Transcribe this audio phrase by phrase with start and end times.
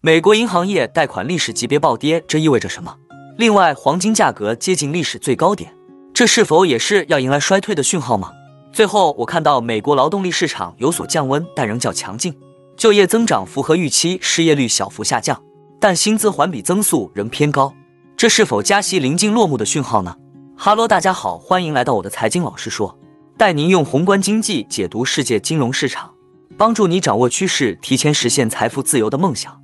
[0.00, 2.94] 美国银行业贷款历史级别暴跌，这意味着什么？
[3.36, 5.74] 另外，黄金价格接近历史最高点，
[6.14, 8.30] 这是否也是要迎来衰退的讯号吗？
[8.72, 12.32] 最后，我看到美国劳动力市场有所降温，但仍较强劲，
[12.76, 15.42] 就业增长符合预期，失业率小幅下降，
[15.80, 17.74] 但薪资环比增速仍偏高，
[18.16, 20.14] 这是否加息临近落幕的讯号呢？
[20.56, 22.96] 哈喽，大家好，欢迎来到我的财经老师说，
[23.36, 26.14] 带您用宏观经济解读世界金融市场，
[26.56, 29.60] 帮助你掌握趋势，提前实现财富自由的梦想。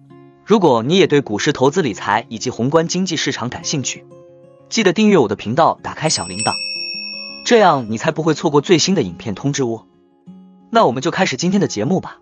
[0.46, 4.04] 如果你也对股市投资理财以及宏观经济市场感兴趣，
[4.68, 6.52] 记得订阅我的频道，打开小铃铛，
[7.46, 9.86] 这样你才不会错过最新的影片通知哦。
[10.68, 12.18] 那我们就开始今天的节目吧。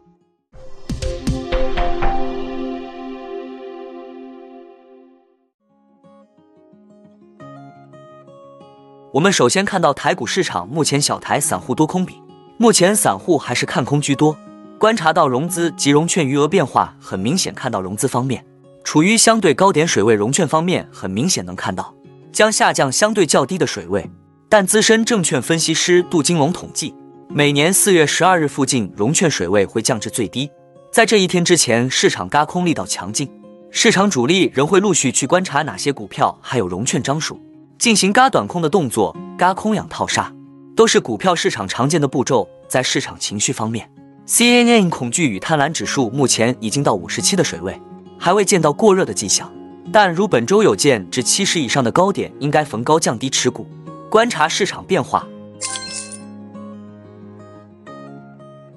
[9.15, 12.23] 我们首先看到台股市场目前小台散户多空比，
[12.57, 14.37] 目前散户还是看空居多。
[14.82, 18.45] 观察到融资及融券余额变化，很明显看到融资方面
[18.82, 21.95] 处于相对高点水位，融券方面很明显能看到
[22.32, 24.10] 将下降相对较低的水位。
[24.48, 26.92] 但资深证券分析师杜金龙统计，
[27.29, 30.51] 每年四月十二日附近融券水位会降至最低。
[30.90, 33.30] 在这一天之前，市场嘎空力道强劲，
[33.70, 37.40] 市场主力仍会陆续去观察哪些股票还有融券张数，
[37.79, 40.32] 进行嘎短空的动作，嘎空养套杀，
[40.74, 42.48] 都是股票市场常见的步骤。
[42.66, 43.88] 在市场情绪方面。
[44.26, 47.80] CNN 恐惧与贪婪指数目前已经到五十七的水位，
[48.16, 49.52] 还未见到过热的迹象。
[49.92, 53.66] 但如本周有见至七十以上的高点，应该逢高降低持股，
[54.09, 55.26] 观察市场变化。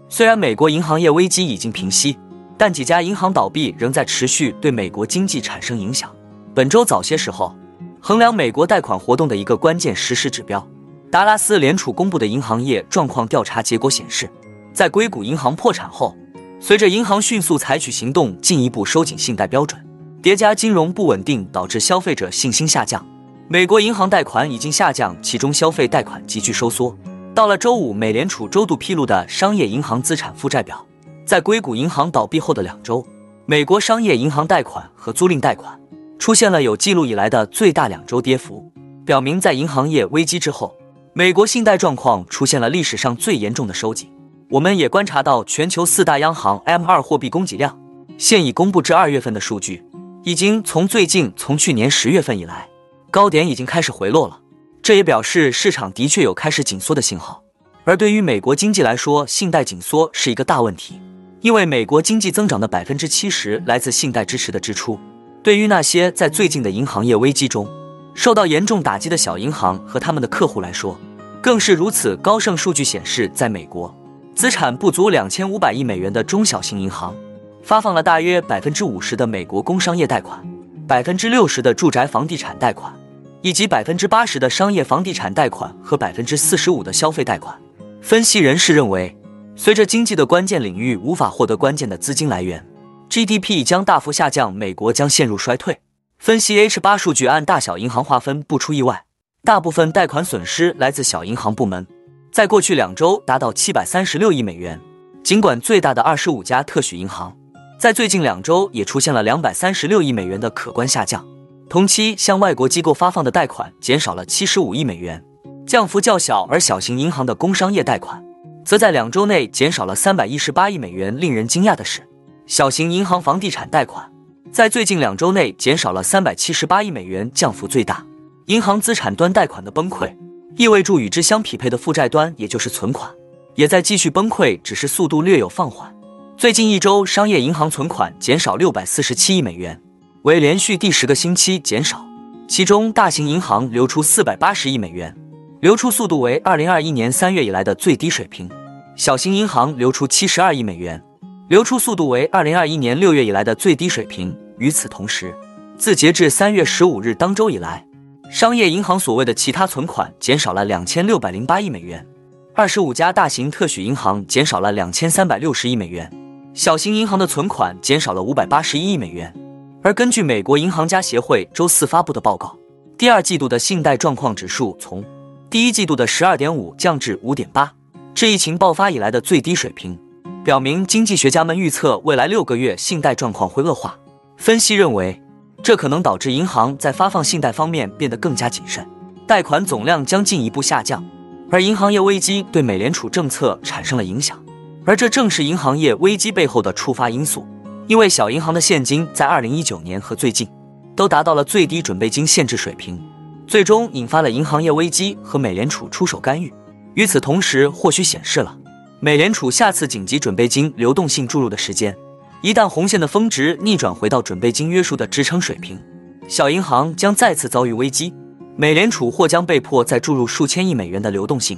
[0.09, 2.17] 虽然美国银行业危机已经平息，
[2.57, 6.09] 但几家银行倒闭仍在持续对美国经济产生影响。
[6.55, 7.55] 本周早些时候，
[8.01, 10.67] 衡量美国贷款活动的一个关键实时指标——
[11.11, 14.27] 达拉斯联储公布的银行业状况调查结果显示。
[14.75, 16.13] 在硅谷银行破产后，
[16.59, 19.81] 随着银行迅速采取行动，进一步收紧信贷标准，
[20.21, 23.03] 叠加金融不稳定，导致消费者信心下降。
[23.47, 26.93] 美国银行贷款已经下降，其中消费贷款急剧收缩。
[27.33, 30.85] 到了周五，美联储周度披露的商业银行资产负债表，
[31.25, 33.05] 在硅谷银行倒闭后的两周，
[33.45, 35.79] 美国商业银行贷款和租赁贷款
[36.19, 38.69] 出现了有记录以来的最大两周跌幅，
[39.05, 40.75] 表明在银行业危机之后，
[41.13, 44.09] 美国信贷状况出现了历史上最严重的收紧。
[44.51, 47.79] 我们也观察到，全球四大央行 M 二货币供给量
[48.17, 49.83] 现已公布至二月份的数据，
[50.23, 52.69] 已经从最近从去年十月份以来
[53.09, 54.39] 高点已经开始回落了。
[54.83, 57.41] 这也表示市场的确有开始紧缩的信号。
[57.85, 61.01] 而对于美国经济来说，信贷紧缩是一个大问题，
[61.41, 64.99] 因为美国经济增长的百分之七十来自信贷支持的支出。
[65.41, 67.67] 对于那些在最近的银行业危机中
[68.13, 70.95] 受到严重打击的小银行和他们的客户来说，
[71.41, 72.15] 更是如此。
[72.17, 73.93] 高盛数据显示，在美国。
[74.35, 77.15] 资产不足两千五百亿美元的中小型银行，
[77.63, 80.45] 发放了大约百分之五十的美国工商业贷款，
[80.85, 82.93] 百分之六十的住宅房地产贷款，
[83.41, 87.57] 以及百分之八十的商业房地产贷款和百分之四十五的消费贷款。
[88.01, 89.15] 分析人士认为，
[89.55, 92.63] 随着经济的关键领域无法获得关键的资金来源
[93.09, 95.79] ，GDP 将大幅下降，美国将陷入衰退。
[96.19, 99.05] 分析 H 八数据按大小银行划分，不出意外，
[99.45, 101.87] 大部分贷款损失来自小银行部门。
[102.35, 104.77] 在过去两周达到七百三十六亿美元。
[105.23, 107.33] 尽管最大的二十五家特许银行
[107.79, 111.25] 在最近两周也出现了两百三十六亿美元的可观下降，
[111.69, 115.23] 同期向外国机构发放的贷款减少了七十五亿美元，
[115.65, 116.45] 降幅较小。
[116.49, 118.21] 而小型银行的工商业贷款
[118.65, 121.17] 则在两周内减少了三百一十八亿美元。
[121.17, 122.05] 令人惊讶的是，
[122.45, 124.11] 小型银行房地产贷款
[124.51, 128.05] 在最近两周内减少了三百七十八亿美元，降幅最大。
[128.47, 130.13] 银行资产端贷款的崩溃。
[130.57, 133.11] 意味着与之相匹配的负债端，也就是存款，
[133.55, 135.93] 也在继续崩溃，只是速度略有放缓。
[136.37, 139.81] 最近一周，商业银行存款减少六百四十七亿美元，
[140.23, 142.05] 为连续第十个星期减少。
[142.47, 145.13] 其中，大型银行流出四百八十亿美元，
[145.59, 148.47] 流出速度为二零二一年三月以来的最低水平；
[148.95, 151.03] 小型银行流出七十二亿美元，
[151.49, 154.33] 流出速度为二零二一年六月以来的最低水平。
[154.57, 155.35] 与此同时，
[155.77, 157.85] 自截至三月十五日当周以来，
[158.29, 162.05] 商业银行所谓的其他存款减少了两千六百零八亿美元，
[162.53, 166.11] 二十五家大型特许银行减少了两千三百六十亿美元，
[166.53, 169.33] 小型银行的存款减少了五百八十一亿美元。
[169.81, 172.57] 而根据美国银行家协会周四发布的报告，
[172.97, 175.03] 第二季度的信贷状况指数从
[175.49, 177.71] 第一季度的十二点五降至五点八，
[178.13, 179.97] 这疫情爆发以来的最低水平，
[180.43, 183.97] 表明经济学家们预测未来六个月信贷状况会恶化。
[184.35, 185.21] 分析认为。
[185.65, 188.87] 这可能导致银行在发放信贷方面变得更加谨慎，
[189.25, 191.03] 贷款总量将进一步下降，
[191.49, 194.39] 而银行业危机对美联储政策产生了影响，
[194.85, 197.47] 而这正是银行业危机背后的触发因素。
[197.87, 200.47] 因为小银行的现金在二零一九年和最近
[200.95, 203.03] 都达到了最低准备金限制水平，
[203.47, 206.53] 最终引发了银行业危机和美联储出手干预。
[206.93, 208.55] 与此同时，或许显示了
[208.99, 211.97] 美联储下次紧急准备金流动性注入的时间。
[212.41, 215.79] 一旦红线的峰值逆转回到准备金约束的支撑水平，
[216.27, 218.13] 小银行将再次遭遇危机，
[218.55, 221.57] 美联储或将被迫再注入数千亿美元的流动性。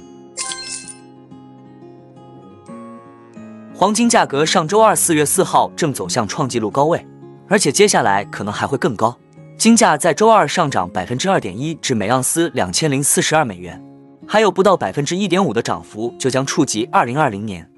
[3.74, 7.06] 黄金价格上周二四月四号正走向创纪录高位，
[7.48, 9.16] 而且接下来可能还会更高。
[9.56, 13.80] 金价在周二上涨百分之二点一，至每盎司两千零四十二美元，
[14.26, 17.68] 还有不到百分之一点五的涨幅就将触及二零二零年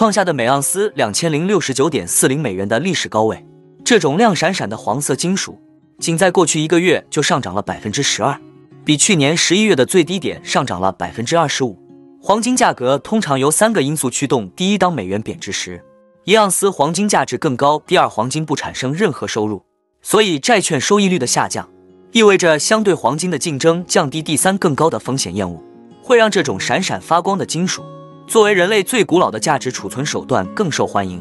[0.00, 3.44] 创下的每盎司两千零六十九点四零美元的历史高位。
[3.84, 5.60] 这种亮闪闪的黄色金属，
[5.98, 8.40] 仅在过去一个月就上涨了百分之十二，
[8.82, 11.78] 比去年十一月的最低点上涨了百分之二十五。
[12.18, 15.84] 黄金价格通常由三个因素驱动：第一，当美元贬值时，
[16.24, 19.62] 一盎司黄金价值更高；第二，黄金不产生任何收入，
[20.00, 21.68] 所以债券收益率的下降
[22.12, 25.62] 意味着相对黄金的竞争降低；第三，更高的风险厌恶
[26.02, 27.84] 会让这种闪闪发光的金属
[28.30, 31.20] 作为人类最古老的价值储存手段更受欢迎。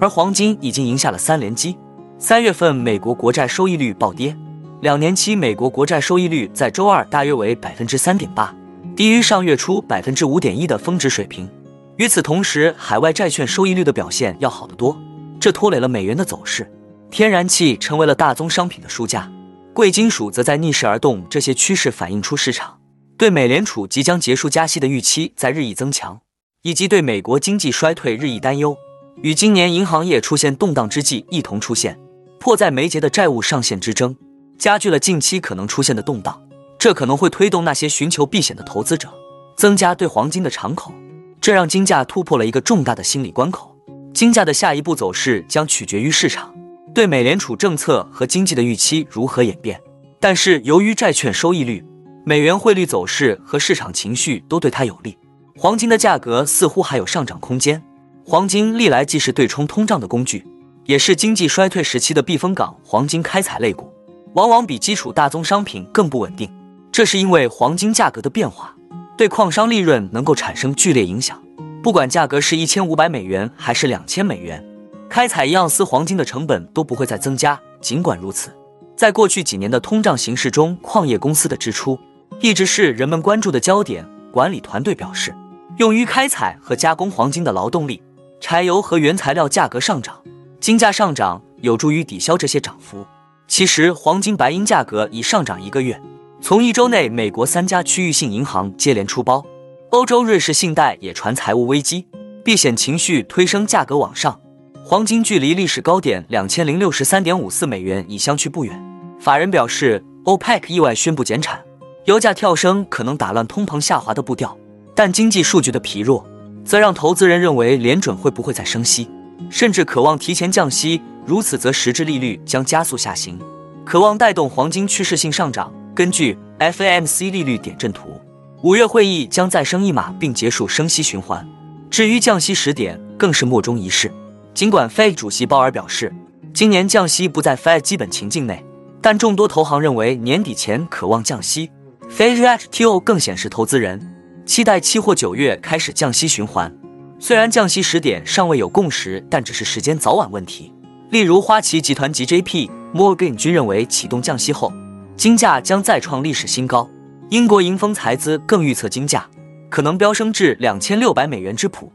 [0.00, 1.78] 而黄金已经赢下了三连击。
[2.18, 4.36] 三月份美国国债收益率暴跌，
[4.80, 8.52] 两年期美国国债收益率在周二大约为百分之三点八。
[8.96, 11.48] 低于上月初百分之五点一的峰值水平。
[11.96, 15.00] 与此同时，海外债券收益率的表现要好得多，
[15.38, 16.68] 这拖累了美元的走势。
[17.08, 19.30] 天然气成为了大宗商品的输家，
[19.72, 21.24] 贵金属则在逆势而动。
[21.30, 22.80] 这些趋势反映出市场
[23.16, 26.20] 对美联储即将结束加息的预期在日益增强，
[26.62, 28.76] 以及对美国经济衰退日益担忧，
[29.22, 31.98] 与今年银行业出现动荡之际一同出现。
[32.40, 34.16] 迫在眉睫的债务上限之争，
[34.58, 36.42] 加剧了近期可能出现的动荡。
[36.78, 39.12] 这可能会推动那些寻求避险的投资者
[39.56, 40.92] 增加对黄金的敞口，
[41.40, 43.76] 这让金价突破了一个重大的心理关口。
[44.14, 46.54] 金价的下一步走势将取决于市场
[46.94, 49.80] 对美联储政策和经济的预期如何演变。
[50.20, 51.84] 但是，由于债券收益率、
[52.24, 55.16] 美元汇率走势和市场情绪都对它有利，
[55.60, 57.82] 黄金的价格似乎还有上涨空间。
[58.24, 60.46] 黄金历来既是对冲通胀的工具，
[60.84, 62.76] 也是经济衰退时期的避风港。
[62.84, 63.92] 黄金开采类股
[64.34, 66.48] 往往比基础大宗商品更不稳定。
[66.92, 68.72] 这是因为黄金价格的变化
[69.16, 71.42] 对矿商利润能够产生剧烈影响。
[71.82, 74.64] 不管价格是一千五百美元还是两千美元，
[75.08, 77.60] 开采一盎司黄金的成本都不会再增加。
[77.80, 78.54] 尽管如此，
[78.96, 81.98] 在过去几年的通胀形势中，矿业公司的支出
[82.38, 84.08] 一直是人们关注的焦点。
[84.30, 85.34] 管理团队表示，
[85.78, 88.02] 用于开采和加工黄金的劳动力、
[88.40, 90.20] 柴油和原材料价格上涨，
[90.58, 93.06] 金价上涨有助于抵消这些涨幅。
[93.46, 96.00] 其实，黄金白银价格已上涨一个月。
[96.40, 99.46] 从一周内，美国三家区域性银行接连出包，
[99.90, 102.08] 欧洲瑞士信贷也传财务危机，
[102.44, 104.40] 避险情绪推升价格往上。
[104.84, 108.84] 黄金距离历史高点两千零六十三点五四美元已相去不远。
[109.20, 111.62] 法人表示，OPEC 意外宣布减产，
[112.06, 114.57] 油价跳升可能打乱通膨下滑的步调，
[114.98, 116.26] 但经济数据的疲弱，
[116.64, 119.08] 则让投资人认为联准会不会再升息，
[119.48, 121.00] 甚至渴望提前降息。
[121.24, 123.38] 如此则实质利率将加速下行，
[123.84, 125.72] 渴望带动黄金趋势性上涨。
[125.94, 128.20] 根据 FAMC 利率点阵图，
[128.64, 131.48] 五月会议将再升一码并结束升息循环。
[131.88, 134.12] 至于降息时点，更是莫衷一是。
[134.52, 136.12] 尽管 Fed 主席鲍尔表示，
[136.52, 138.64] 今年降息不在 Fed 基本情境内，
[139.00, 141.70] 但众多投行认为年底前渴望降息。
[142.10, 144.17] Fed React 更显示投资人
[144.48, 146.74] 期待期货九月开始降息循环。
[147.20, 150.72] 虽然降息时点尚未有共识，但只是时间早晚问题。
[151.10, 154.72] 例如，花旗集团及 JP Morgan 均认为启动降息后。
[155.18, 156.88] 金价将再创历史新高。
[157.28, 159.28] 英国银丰财资更预测金价
[159.68, 161.92] 可能飙升至两千六百美元之谱。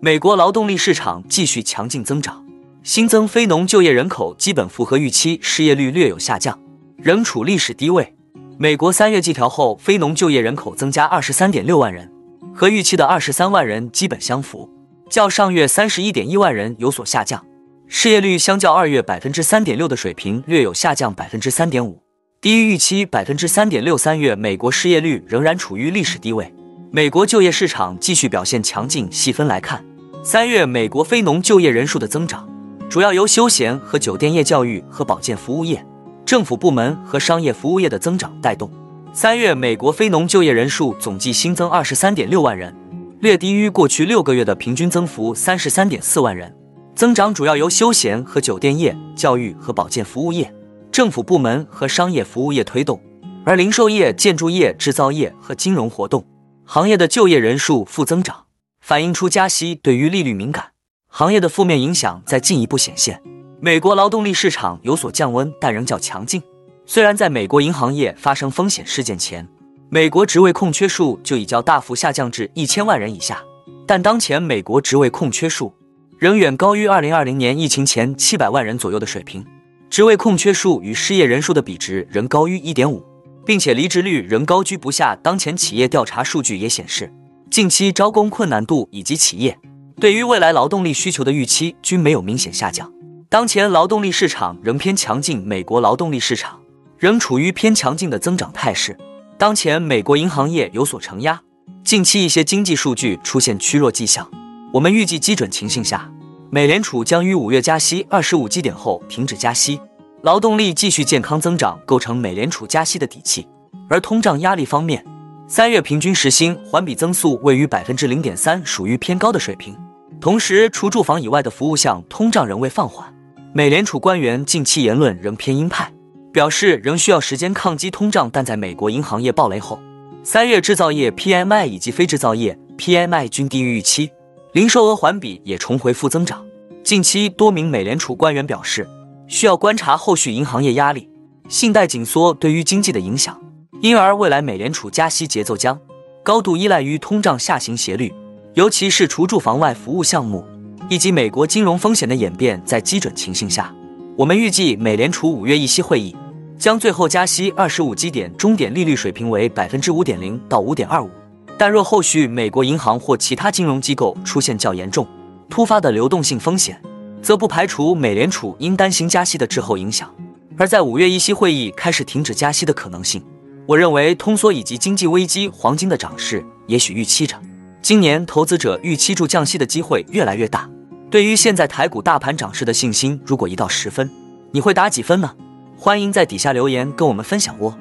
[0.00, 2.44] 美国劳动力市场继续强劲增长，
[2.82, 6.58] 新增非农就业人口基本符合预期，失业率略有下降，
[6.96, 8.15] 仍处历史低位。
[8.58, 12.10] 美国三月季调后非农就业人口增加二十三点六万人，
[12.54, 14.70] 和预期的二十三万人基本相符，
[15.10, 17.44] 较上月三十一点一万人有所下降。
[17.86, 22.00] 失业率相较二月百分之三点六的水平略有下降百分之三点五，
[22.40, 23.98] 低于预期百分之三点六。
[23.98, 26.50] 三月美国失业率仍然处于历史低位。
[26.90, 29.06] 美国就业市场继续表现强劲。
[29.12, 29.84] 细分来看，
[30.24, 32.48] 三月美国非农就业人数的增长
[32.88, 35.84] 主要由休闲和酒店业、教育和保健服务业、
[36.26, 38.68] 政府部门和商业服务业的增长带动。
[39.12, 42.74] 三月美国非农就业人数总计新增二十三点六万人，
[43.20, 46.52] 略低于过去六个月的平均增幅三十三点四万人。
[46.96, 50.52] 增长主要由休闲和酒店业、教育和保健服务业、
[50.90, 53.00] 政府部门和商业服务业推动，
[53.44, 56.26] 而零售业、建筑业、制造业和金融活动
[56.64, 58.46] 行业的就业人数负增长。
[58.80, 60.70] 反映出加息对于利率敏感
[61.06, 63.22] 行业的负面影响在进一步显现。
[63.58, 66.42] 美国劳动力市场有所降温，但仍较强劲。
[66.84, 69.48] 虽然在美国银行业发生风险事件前，
[69.88, 73.42] 美国职位空缺数就已较大幅下降至一千万人以下，
[73.86, 75.72] 但当前美国职位空缺数
[76.18, 79.44] 仍远高于二零二零年疫情前七百万人左右的水平。
[79.88, 83.02] 职位空缺数与失业人数的比值仍高于一点五，
[83.46, 85.16] 并且离职率仍高居不下。
[85.16, 87.10] 当前企业调查数据也显示，
[87.50, 89.58] 近期招工困难度以及企业
[89.98, 92.92] 对于未来劳动力需求的预期均没有明显下降。
[93.36, 96.58] 当前劳动力市场仍偏强劲，美国劳动力市场
[96.96, 98.96] 仍处于偏强劲的增长态势。
[99.36, 101.38] 当前美国银行业有所承压，
[101.84, 104.26] 近期一些经济数据出现趋弱迹象。
[104.72, 106.10] 我们预计基准情形下。
[106.48, 109.78] 美联储将于五月加息二十五基点后停止加息，
[110.22, 113.46] 劳动力继续健康增长构成美联储加息的底气。
[113.90, 115.04] 而通胀压力方面，
[115.46, 119.76] 三月平均时薪环比增速位于百分之零点三，属于偏高的水平。
[120.22, 123.14] 同时，除住房以外的服务项通胀仍未放缓。
[123.56, 125.90] 美联储官员近期言论仍偏鹰派，
[126.30, 128.28] 表示仍需要时间抗击通胀。
[128.30, 129.80] 但在美国银行业暴雷后，
[130.22, 134.10] 三月制造业 PMI 以及非制造业 PMI 均低于预期。
[134.52, 136.44] 零售额环比也重回负增长。
[136.84, 138.86] 近期多名美联储官员表示，
[139.26, 141.08] 需要观察后续银行业压力、
[141.48, 143.40] 信贷紧缩对于经济的影响，
[143.80, 145.80] 因而未来美联储加息节奏将
[146.22, 148.12] 高度依赖于通胀下行斜率，
[148.52, 150.44] 尤其是除住房外服务项目
[150.88, 152.60] 以及美国金融风险的演变。
[152.64, 153.74] 在基准情形下，
[154.16, 156.14] 我们预计美联储五月议息会议
[156.58, 161.10] 将最后加息二十五基点，终点利率水平为百分之五点零到五点二五。
[161.58, 165.06] 但若后续美国银行或其他金融机构出现较严重、
[165.48, 166.80] 突发的流动性风险，
[167.22, 170.12] 则不排除美联储因担心加息的滞后影响，
[170.56, 173.22] 而在五月议息会议开始停止加息的可能性。
[173.66, 177.36] 我认为通缩以及经济危机，黄金的涨势也许预期着
[177.82, 180.68] 今年投资者预期住降息的机会越来越大。
[181.10, 184.10] 对于现在台股大盘涨势的信心，如果一到十分，
[184.50, 185.34] 你会打几分呢？
[185.78, 187.76] 欢迎在底下留言跟我们分享哦。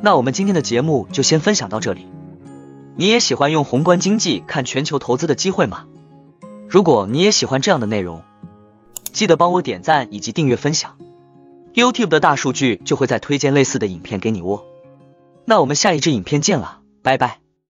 [0.00, 2.06] 那我们今天的节目就先分享到这里。
[2.96, 5.86] 你也喜欢用宏观经济看全球投资的机会吗？
[6.68, 8.22] 如果你也喜欢这样的内容，
[9.12, 10.96] 记得帮我点赞以及订阅分享
[11.74, 14.62] ，YouTube 的大数据就会再推荐类似的影片给你哦。
[15.44, 17.41] 那我们下一支影片见了，拜拜。